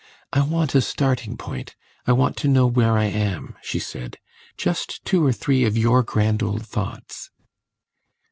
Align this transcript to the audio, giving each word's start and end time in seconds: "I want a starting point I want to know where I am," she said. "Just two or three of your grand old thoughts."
"I 0.33 0.41
want 0.41 0.73
a 0.73 0.81
starting 0.81 1.37
point 1.37 1.75
I 2.07 2.11
want 2.11 2.35
to 2.37 2.47
know 2.47 2.65
where 2.65 2.97
I 2.97 3.05
am," 3.05 3.55
she 3.61 3.77
said. 3.77 4.17
"Just 4.57 5.05
two 5.05 5.23
or 5.23 5.31
three 5.31 5.63
of 5.63 5.77
your 5.77 6.01
grand 6.01 6.41
old 6.41 6.65
thoughts." 6.65 7.29